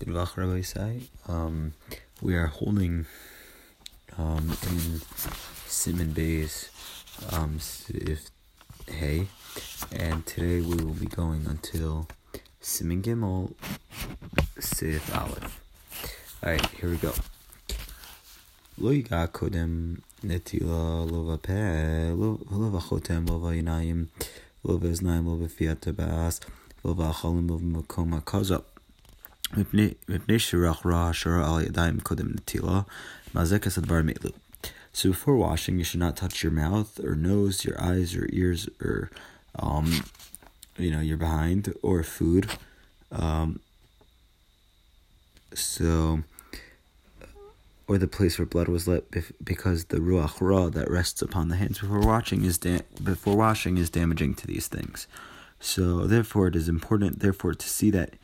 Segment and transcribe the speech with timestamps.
[0.00, 1.72] Um,
[2.22, 3.06] we are holding
[4.16, 5.00] um, in
[5.66, 6.70] Siman Bay's
[7.32, 8.30] um, if
[8.86, 9.26] hey,
[9.92, 12.06] and today we will be going until
[12.62, 13.52] Siman Gimel
[14.58, 15.50] Seif Alef.
[16.44, 17.12] All right, here we go.
[18.80, 24.06] Loiga kodem netila lova pe lova chotem lova yinayim
[24.64, 26.40] lova znaim lova fiat tabas
[26.84, 28.77] lova chalim lova mekoma kozap.
[34.92, 38.68] So before washing, you should not touch your mouth or nose, your eyes or ears
[38.82, 39.10] or,
[39.58, 40.04] um,
[40.76, 42.50] you know, your behind or food.
[43.12, 43.60] Um,
[45.54, 46.20] so,
[47.86, 49.04] or the place where blood was let,
[49.42, 53.78] because the ruach ra that rests upon the hands before washing is da- before washing
[53.78, 55.06] is damaging to these things.
[55.60, 58.14] So therefore, it is important, therefore, to see that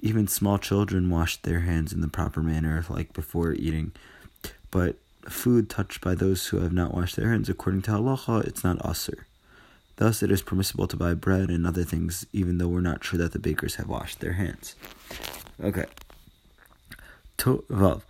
[0.00, 3.92] even small children wash their hands in the proper manner, like before eating.
[4.70, 4.96] But
[5.28, 8.78] food touched by those who have not washed their hands according to halacha, it's not
[8.78, 9.24] asr.
[9.96, 13.18] Thus, it is permissible to buy bread and other things, even though we're not sure
[13.18, 14.76] that the bakers have washed their hands.
[15.62, 15.86] Okay.
[17.38, 18.02] Vav.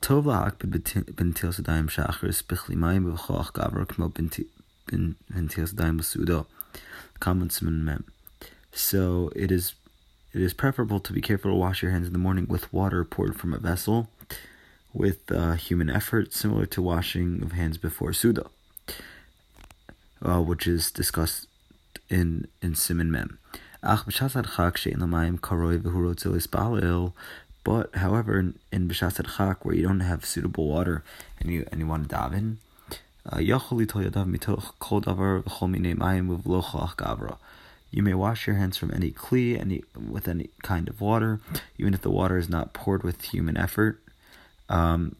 [0.00, 4.46] Tov la'akbid b'ntil sadayim shachris b'chli mayim b'choach gavra k'mo b'ntil
[4.88, 6.46] sadayim b'sudo.
[7.20, 8.04] Common mem.
[8.72, 9.74] So it is
[10.34, 13.04] it is preferable to be careful to wash your hands in the morning with water
[13.04, 14.08] poured from a vessel
[14.92, 18.46] with uh, human effort, similar to washing of hands before Suda,
[20.22, 21.46] uh, which is discussed
[22.08, 23.38] in, in Siman Mem.
[27.64, 31.02] But however, in, in B'shas Chak, where you don't have suitable water
[31.40, 32.56] and you and you want to daven,
[33.32, 33.38] uh,
[37.94, 41.40] you may wash your hands from any kli, any with any kind of water,
[41.78, 44.02] even if the water is not poured with human effort.
[44.68, 45.14] Um,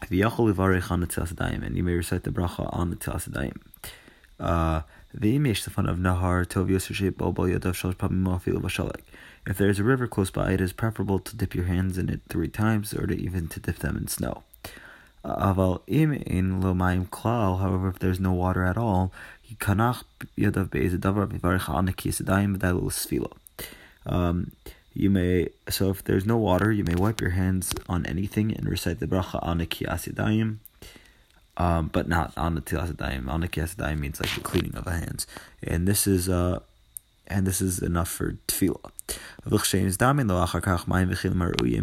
[0.00, 3.52] and you may recite the bracha on the tzilas
[4.40, 4.82] uh,
[9.46, 12.08] if there is a river close by, it is preferable to dip your hands in
[12.08, 14.42] it three times, or to even to dip them in snow.
[15.24, 15.78] However,
[17.88, 19.12] if there's no water at all,
[24.06, 24.52] um,
[24.92, 28.68] you may so if there's no water, you may wipe your hands on anything and
[28.68, 29.66] recite the bracha on the
[31.56, 33.28] um, but not tilasidayim.
[33.28, 35.26] On the kiasidayim means like the cleaning of the hands,
[35.62, 36.60] and this is uh,
[37.26, 38.92] and this is enough for tefillah.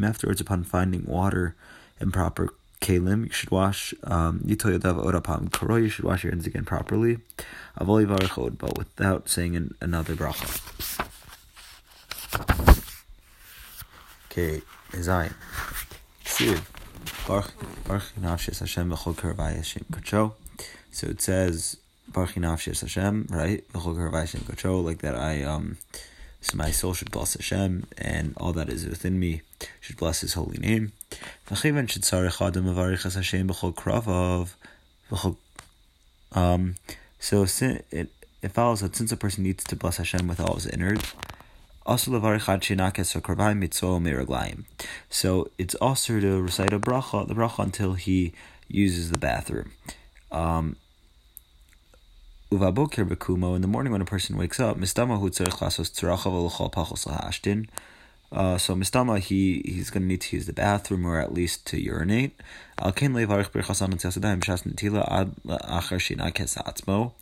[0.03, 1.55] Afterwards, upon finding water
[1.99, 7.19] and proper kalim, you should wash um you should wash your hands again properly.
[7.77, 10.49] But without saying an, another bracha.
[14.31, 14.61] Okay,
[14.91, 15.33] Zayin.
[16.25, 16.61] Siv.
[17.27, 17.51] Baruch
[18.59, 20.33] Hashem V'chol Kacho.
[20.91, 21.77] So it says
[22.07, 23.63] Baruch Nafshis Hashem, right?
[23.73, 23.95] V'chol
[24.43, 25.77] Kacho, like that I um
[26.41, 29.41] so my soul should bless Hashem, and all that is within me
[29.79, 30.91] should bless His holy name.
[36.33, 36.75] Um,
[37.19, 37.45] so
[37.91, 38.09] it
[38.41, 41.13] it follows that since a person needs to bless Hashem with all his innards,
[44.25, 44.65] also.
[45.09, 48.33] So it's also to recite a bracha, the bracha until he
[48.67, 49.71] uses the bathroom.
[50.31, 50.77] Um,
[52.51, 56.33] Uvaboker bekumo in the morning when a person wakes up, mistama hu tzarich lasos tzarachav
[56.33, 57.65] l'chol pachos lahashtin.
[58.29, 61.65] Uh, so mistama he he's going to need to use the bathroom or at least
[61.65, 62.31] to urinate.
[62.77, 67.13] Al ken levarich birchasan tzasadayim shas netila ad achar shinakes atzmo.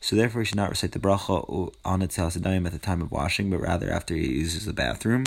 [0.00, 3.10] So therefore, he should not recite the bracha on its hasadayim at the time of
[3.10, 5.24] washing, but rather after he uses the bathroom.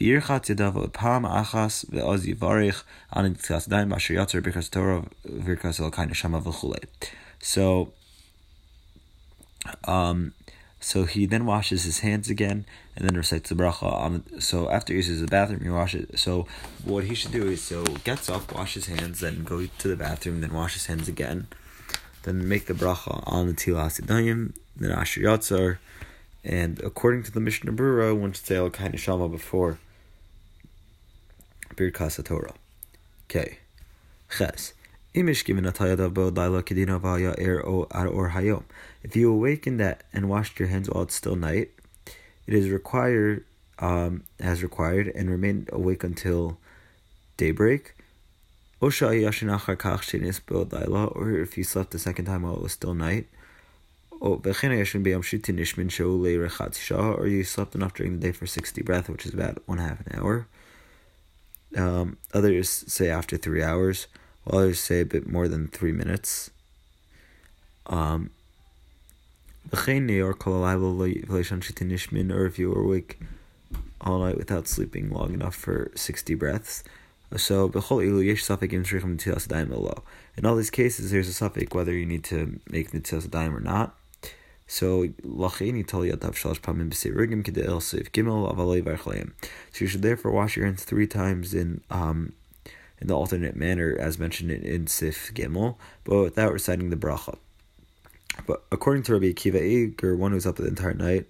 [0.00, 6.08] V'yirchat yadav pam achas ve'oz yivarich on its hasadayim asher yatzer birkas Torah virkas elkai
[6.08, 6.84] neshama v'chule.
[7.40, 7.92] So,
[9.84, 10.32] um,
[10.80, 14.40] so he then washes his hands again and then recites the bracha on.
[14.40, 16.20] So after he uses the bathroom, he washes.
[16.20, 16.46] So
[16.84, 19.96] what he should do is so gets up, washes his hands, then go to the
[19.96, 21.48] bathroom, then wash his hands again
[22.26, 25.78] then make the bracha on the Tilas Idayim, then Asher Yatzar,
[26.44, 29.78] and according to the Mishnah Berurah, one should say Al Shama before
[31.76, 32.54] Birkas Torah.
[33.30, 33.58] Okay.
[34.36, 34.74] Ches.
[39.02, 41.70] If you awaken that and washed your hands while it's still night,
[42.46, 43.46] it is required
[43.78, 46.58] um, as required and remain awake until
[47.38, 47.94] daybreak.
[48.78, 49.00] Or if
[51.56, 53.26] you slept the second time while it was still night,
[54.20, 54.36] or
[57.26, 60.18] you slept enough during the day for 60 breath, which is about one half an
[60.18, 60.46] hour.
[61.74, 64.08] Um, others say after three hours,
[64.50, 66.50] others say a bit more than three minutes.
[67.86, 68.30] Um,
[72.30, 73.18] or if you were awake
[74.00, 76.84] all night without sleeping long enough for 60 breaths.
[77.36, 77.68] So,
[80.36, 83.60] in all these cases, there's a safek whether you need to make nitzilas daim or
[83.60, 83.96] not.
[84.68, 85.08] So,
[89.72, 92.32] So you should therefore wash your hands three times in um
[93.00, 97.36] in the alternate manner as mentioned in, Sif Gimel, but without reciting the bracha.
[98.46, 101.26] But according to Rabbi Akiva Eiger, one who's up the entire night,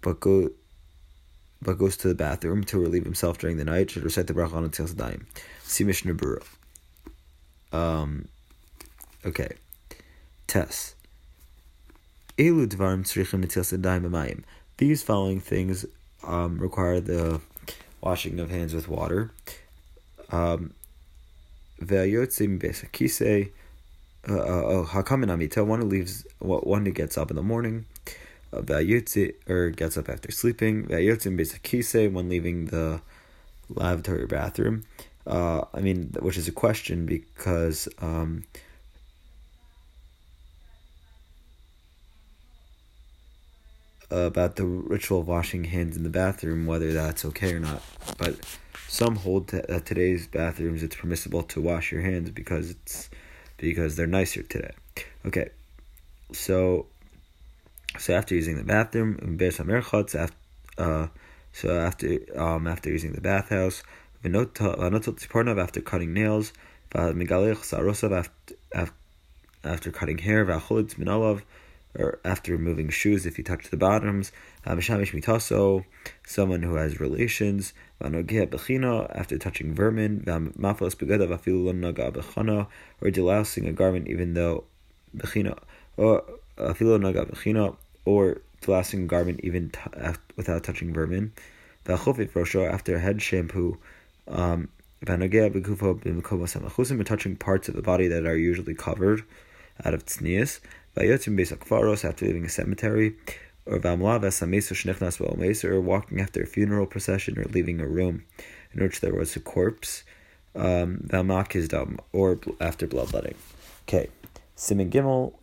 [0.00, 0.50] but go
[1.62, 4.54] but goes to the bathroom to relieve himself during the night should recite the bracha
[4.54, 5.26] on Tzilas Daim.
[5.62, 6.42] See Mishnah Berurah.
[7.72, 8.28] Um,
[9.24, 9.56] okay.
[10.46, 10.94] Tess.
[14.78, 15.84] These following things
[16.22, 17.40] um, require the
[18.00, 19.30] washing of hands with water.
[20.30, 20.72] Um,
[21.82, 23.50] Ve'ayotzim besakise.
[24.28, 25.64] Uh, uh, oh, hakamin amita.
[25.64, 27.86] One who leaves, one who gets up in the morning.
[28.52, 30.86] Vayutzi or gets up after sleeping.
[30.86, 33.00] Vayutzim besakise when leaving the
[33.68, 34.84] lavatory bathroom.
[35.26, 38.44] Uh, I mean, which is a question because um,
[44.10, 47.82] about the ritual of washing hands in the bathroom, whether that's okay or not.
[48.18, 48.36] But
[48.88, 53.08] some hold that today's bathrooms it's permissible to wash your hands because it's
[53.56, 54.72] because they're nicer today.
[55.24, 55.50] Okay,
[56.32, 56.86] so
[57.98, 59.38] so after using the bathroom,
[60.14, 60.36] after,
[60.78, 61.08] uh,
[61.52, 63.82] so after um after using the bathhouse,
[64.24, 66.52] after cutting nails,
[68.12, 68.92] after
[69.62, 70.44] after cutting hair,
[71.98, 74.32] or after removing shoes if you touch the bottoms,
[76.26, 77.72] someone who has relations,
[78.02, 84.64] after touching vermin, or delousing a garment even though
[85.96, 86.24] or
[88.04, 89.80] or delousing a garment even t-
[90.36, 91.32] without touching vermin.
[91.86, 93.78] After head shampoo,
[94.28, 94.68] um,
[97.06, 99.24] touching parts of the body that are usually covered
[99.84, 100.60] out of tznius.
[100.96, 103.14] After leaving a cemetery,
[103.66, 108.24] or or walking after a funeral procession, or leaving a room
[108.72, 110.04] in which there was a corpse,
[110.54, 111.08] um,
[112.12, 113.36] or after bloodletting.
[113.82, 114.08] Okay,
[114.56, 115.34] Siman Gimel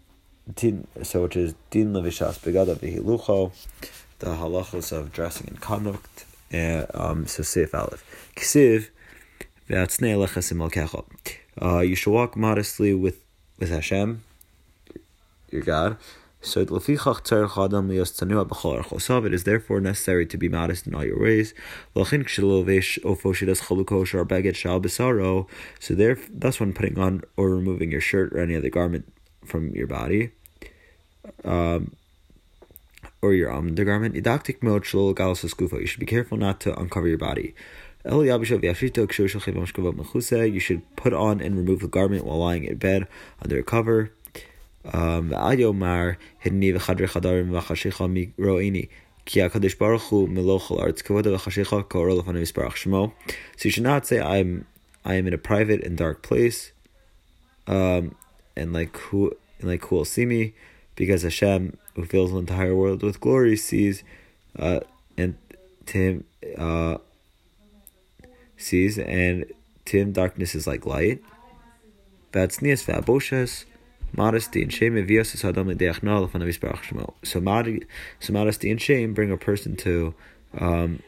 [0.56, 3.52] din, so which is din levishas begada v'hilucho,
[4.20, 6.26] the halachos of dressing and conduct.
[6.50, 8.32] And, um, so sif aleph.
[8.36, 8.90] Ksiv
[9.70, 9.86] Uh,
[11.80, 13.20] you should walk modestly with
[13.60, 14.24] with Hashem,
[15.50, 15.98] your God.
[16.40, 16.70] So it
[19.34, 21.54] is therefore necessary to be modest in all your ways.
[21.96, 22.04] So
[25.96, 29.12] there, thus when putting on or removing your shirt or any other garment
[29.44, 30.30] from your body,
[31.44, 31.96] um,
[33.22, 34.16] or your undergarment.
[34.16, 34.22] You
[35.88, 37.56] should be careful not to uncover your body.
[38.06, 38.30] You
[40.60, 43.08] should put on and remove the garment while lying in bed
[43.42, 44.12] under a cover.
[44.94, 45.36] Um, so
[53.64, 54.66] you should not say I'm
[55.04, 56.72] I am in a private and dark place,
[57.68, 58.16] um,
[58.56, 60.54] and like who and like who will see me
[60.96, 64.04] because Hashem, who fills the entire world with glory, sees
[64.58, 64.80] uh,
[65.18, 65.38] and
[65.86, 66.24] Tim
[66.58, 66.98] uh,
[68.58, 69.46] sees, and
[69.86, 71.22] Tim darkness is like light.
[72.34, 73.66] Vatznias v'aboshes,
[74.16, 74.98] modesty and shame
[78.20, 80.14] So modesty and shame bring a person to
[80.60, 81.02] um,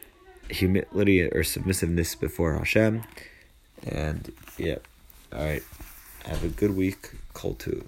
[0.48, 3.02] humility or submissiveness before Hashem.
[3.86, 4.78] And yeah,
[5.32, 5.62] all right.
[6.24, 7.10] Have a good week.
[7.32, 7.84] Kol Tuv.